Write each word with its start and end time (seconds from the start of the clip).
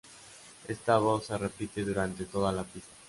Esta 0.67 0.97
voz 0.97 1.27
se 1.27 1.37
repite 1.37 1.83
durante 1.85 2.25
toda 2.25 2.51
la 2.51 2.63
pista. 2.63 2.95